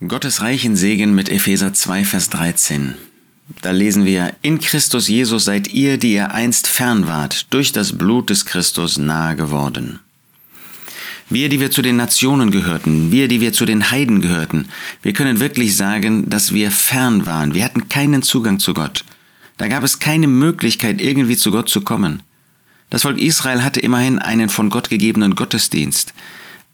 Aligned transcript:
Gottes 0.00 0.42
reichen 0.42 0.74
Segen 0.74 1.14
mit 1.14 1.28
Epheser 1.28 1.72
2, 1.72 2.04
Vers 2.04 2.28
13. 2.30 2.94
Da 3.62 3.70
lesen 3.70 4.04
wir, 4.04 4.34
in 4.42 4.58
Christus 4.58 5.06
Jesus 5.06 5.44
seid 5.44 5.72
ihr, 5.72 5.98
die 5.98 6.14
ihr 6.14 6.32
einst 6.32 6.66
fern 6.66 7.06
wart, 7.06 7.46
durch 7.54 7.70
das 7.70 7.96
Blut 7.96 8.28
des 8.28 8.44
Christus 8.44 8.98
nahe 8.98 9.36
geworden. 9.36 10.00
Wir, 11.30 11.48
die 11.48 11.60
wir 11.60 11.70
zu 11.70 11.80
den 11.80 11.96
Nationen 11.96 12.50
gehörten, 12.50 13.12
wir, 13.12 13.28
die 13.28 13.40
wir 13.40 13.52
zu 13.52 13.66
den 13.66 13.92
Heiden 13.92 14.20
gehörten, 14.20 14.66
wir 15.02 15.12
können 15.12 15.38
wirklich 15.38 15.76
sagen, 15.76 16.28
dass 16.28 16.52
wir 16.52 16.70
fern 16.72 17.24
waren. 17.24 17.54
Wir 17.54 17.64
hatten 17.64 17.88
keinen 17.88 18.22
Zugang 18.22 18.58
zu 18.58 18.74
Gott. 18.74 19.04
Da 19.58 19.68
gab 19.68 19.84
es 19.84 20.00
keine 20.00 20.26
Möglichkeit, 20.26 21.00
irgendwie 21.00 21.36
zu 21.36 21.52
Gott 21.52 21.68
zu 21.68 21.82
kommen. 21.82 22.22
Das 22.90 23.02
Volk 23.02 23.18
Israel 23.18 23.62
hatte 23.62 23.80
immerhin 23.80 24.18
einen 24.18 24.48
von 24.48 24.70
Gott 24.70 24.90
gegebenen 24.90 25.36
Gottesdienst, 25.36 26.12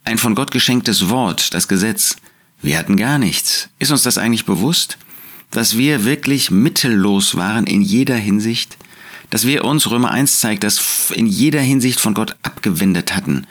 ein 0.04 0.18
von 0.18 0.34
Gott 0.34 0.50
geschenktes 0.50 1.10
Wort, 1.10 1.52
das 1.52 1.68
Gesetz. 1.68 2.16
Wir 2.62 2.78
hatten 2.78 2.96
gar 2.96 3.18
nichts. 3.18 3.68
Ist 3.78 3.90
uns 3.90 4.02
das 4.02 4.18
eigentlich 4.18 4.44
bewusst? 4.44 4.98
Dass 5.50 5.76
wir 5.76 6.04
wirklich 6.04 6.50
mittellos 6.50 7.36
waren 7.36 7.66
in 7.66 7.82
jeder 7.82 8.16
Hinsicht? 8.16 8.76
Dass 9.30 9.46
wir 9.46 9.64
uns, 9.64 9.90
Römer 9.90 10.10
1 10.10 10.40
zeigt, 10.40 10.64
das 10.64 11.10
in 11.14 11.26
jeder 11.26 11.60
Hinsicht 11.60 12.00
von 12.00 12.14
Gott 12.14 12.36
abgewendet 12.42 13.14
hatten 13.14 13.46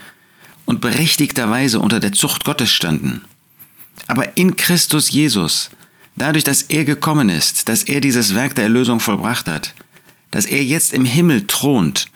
und 0.65 0.81
berechtigterweise 0.81 1.79
unter 1.79 1.99
der 1.99 2.11
Zucht 2.11 2.45
Gottes 2.45 2.71
standen. 2.71 3.21
Aber 4.07 4.37
in 4.37 4.55
Christus 4.55 5.09
Jesus, 5.09 5.71
dadurch, 6.15 6.43
dass 6.43 6.63
er 6.63 6.85
gekommen 6.85 7.29
ist, 7.29 7.69
dass 7.69 7.83
er 7.83 8.01
dieses 8.01 8.35
Werk 8.35 8.55
der 8.55 8.65
Erlösung 8.65 8.99
vollbracht 8.99 9.47
hat, 9.47 9.73
dass 10.31 10.45
er 10.45 10.63
jetzt 10.63 10.93
im 10.93 11.05
Himmel 11.05 11.47
thront, 11.47 12.07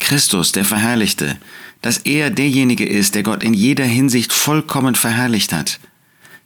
Christus, 0.00 0.52
der 0.52 0.64
Verherrlichte, 0.64 1.38
dass 1.82 1.98
er 1.98 2.30
derjenige 2.30 2.86
ist, 2.86 3.14
der 3.14 3.22
Gott 3.22 3.42
in 3.42 3.54
jeder 3.54 3.84
Hinsicht 3.84 4.32
vollkommen 4.32 4.94
verherrlicht 4.94 5.52
hat, 5.52 5.78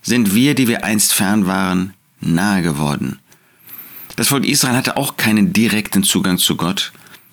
sind 0.05 0.35
wir, 0.35 0.55
die 0.55 0.69
wir 0.69 0.85
einst 0.85 1.15
fern 1.15 1.47
waren, 1.47 1.95
nahe 2.21 2.63
geworden. 2.63 3.19
Das 4.17 4.29
Volk 4.29 4.47
Israel 4.47 4.77
hatte 4.77 4.97
auch 4.97 5.17
keinen 5.17 5.53
direkten 5.53 6.05
Zugang 6.05 6.39
zu 6.39 6.57
Gott, 6.57 6.93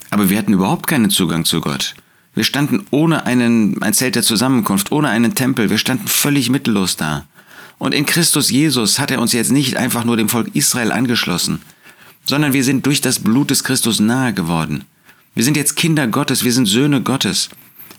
aber 0.09 0.29
wir 0.29 0.37
hatten 0.37 0.53
überhaupt 0.53 0.87
keinen 0.87 1.11
Zugang 1.11 1.45
zu 1.45 1.61
Gott. 1.61 1.93
Wir 2.33 2.45
standen 2.45 2.85
ohne 2.91 3.25
einen, 3.25 3.81
ein 3.83 3.93
Zelt 3.93 4.15
der 4.15 4.23
Zusammenkunft, 4.23 4.91
ohne 4.91 5.09
einen 5.09 5.35
Tempel, 5.35 5.69
wir 5.69 5.77
standen 5.77 6.07
völlig 6.07 6.49
mittellos 6.49 6.95
da. 6.95 7.25
Und 7.77 7.93
in 7.93 8.05
Christus 8.05 8.49
Jesus 8.49 8.99
hat 8.99 9.11
er 9.11 9.19
uns 9.19 9.33
jetzt 9.33 9.51
nicht 9.51 9.75
einfach 9.75 10.05
nur 10.05 10.17
dem 10.17 10.29
Volk 10.29 10.49
Israel 10.53 10.91
angeschlossen, 10.91 11.61
sondern 12.25 12.53
wir 12.53 12.63
sind 12.63 12.85
durch 12.85 13.01
das 13.01 13.19
Blut 13.19 13.49
des 13.49 13.63
Christus 13.63 13.99
nahe 13.99 14.33
geworden. 14.33 14.85
Wir 15.35 15.43
sind 15.43 15.57
jetzt 15.57 15.75
Kinder 15.75 16.07
Gottes, 16.07 16.43
wir 16.43 16.53
sind 16.53 16.67
Söhne 16.67 17.01
Gottes. 17.01 17.49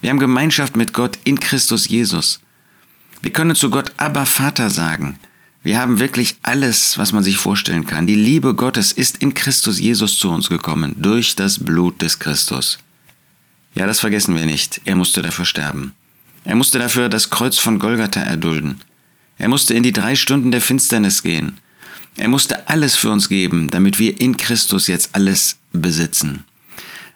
Wir 0.00 0.10
haben 0.10 0.18
Gemeinschaft 0.18 0.76
mit 0.76 0.92
Gott 0.92 1.18
in 1.24 1.38
Christus 1.38 1.88
Jesus. 1.88 2.40
Wir 3.22 3.32
können 3.32 3.54
zu 3.54 3.70
Gott 3.70 3.92
aber 3.96 4.26
Vater 4.26 4.68
sagen. 4.68 5.18
Wir 5.62 5.78
haben 5.78 6.00
wirklich 6.00 6.34
alles, 6.42 6.98
was 6.98 7.12
man 7.12 7.22
sich 7.22 7.36
vorstellen 7.36 7.86
kann. 7.86 8.08
Die 8.08 8.16
Liebe 8.16 8.54
Gottes 8.54 8.90
ist 8.90 9.18
in 9.18 9.32
Christus 9.32 9.78
Jesus 9.78 10.18
zu 10.18 10.28
uns 10.28 10.48
gekommen, 10.48 10.96
durch 10.98 11.36
das 11.36 11.60
Blut 11.60 12.02
des 12.02 12.18
Christus. 12.18 12.80
Ja, 13.74 13.86
das 13.86 14.00
vergessen 14.00 14.34
wir 14.34 14.44
nicht. 14.44 14.80
Er 14.84 14.96
musste 14.96 15.22
dafür 15.22 15.44
sterben. 15.44 15.92
Er 16.44 16.56
musste 16.56 16.80
dafür 16.80 17.08
das 17.08 17.30
Kreuz 17.30 17.58
von 17.58 17.78
Golgatha 17.78 18.20
erdulden. 18.20 18.80
Er 19.38 19.48
musste 19.48 19.74
in 19.74 19.84
die 19.84 19.92
drei 19.92 20.16
Stunden 20.16 20.50
der 20.50 20.60
Finsternis 20.60 21.22
gehen. 21.22 21.58
Er 22.16 22.28
musste 22.28 22.68
alles 22.68 22.96
für 22.96 23.10
uns 23.10 23.28
geben, 23.28 23.70
damit 23.70 24.00
wir 24.00 24.20
in 24.20 24.36
Christus 24.36 24.88
jetzt 24.88 25.10
alles 25.12 25.58
besitzen. 25.72 26.44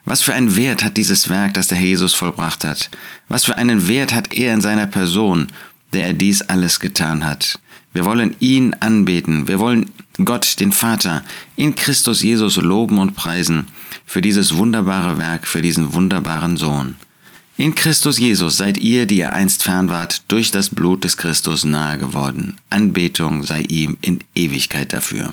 Was 0.04 0.22
für 0.22 0.34
einen 0.34 0.54
Wert 0.54 0.84
hat 0.84 0.96
dieses 0.96 1.28
Werk, 1.28 1.54
das 1.54 1.66
der 1.66 1.78
Herr 1.78 1.86
Jesus 1.86 2.14
vollbracht 2.14 2.64
hat? 2.64 2.90
Was 3.28 3.44
für 3.44 3.56
einen 3.56 3.88
Wert 3.88 4.14
hat 4.14 4.32
er 4.32 4.54
in 4.54 4.60
seiner 4.60 4.86
Person, 4.86 5.48
der 5.92 6.06
er 6.06 6.14
dies 6.14 6.42
alles 6.42 6.80
getan 6.80 7.24
hat? 7.24 7.58
Wir 7.92 8.04
wollen 8.04 8.36
ihn 8.40 8.74
anbeten. 8.80 9.48
Wir 9.48 9.58
wollen 9.58 9.90
Gott, 10.24 10.60
den 10.60 10.72
Vater, 10.72 11.24
in 11.56 11.74
Christus 11.74 12.22
Jesus 12.22 12.56
loben 12.56 12.98
und 12.98 13.14
preisen 13.14 13.68
für 14.04 14.20
dieses 14.20 14.56
wunderbare 14.56 15.18
Werk, 15.18 15.46
für 15.46 15.62
diesen 15.62 15.94
wunderbaren 15.94 16.56
Sohn. 16.56 16.96
In 17.56 17.74
Christus 17.74 18.18
Jesus 18.18 18.58
seid 18.58 18.76
ihr, 18.76 19.06
die 19.06 19.16
ihr 19.16 19.32
einst 19.32 19.62
fern 19.62 19.88
wart, 19.88 20.24
durch 20.28 20.50
das 20.50 20.68
Blut 20.68 21.04
des 21.04 21.16
Christus 21.16 21.64
nahe 21.64 21.96
geworden. 21.96 22.58
Anbetung 22.68 23.44
sei 23.44 23.62
ihm 23.62 23.96
in 24.02 24.18
Ewigkeit 24.34 24.92
dafür. 24.92 25.32